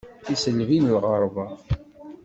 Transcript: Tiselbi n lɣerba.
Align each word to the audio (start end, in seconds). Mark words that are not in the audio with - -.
Tiselbi 0.25 0.77
n 0.79 0.85
lɣerba. 0.95 1.45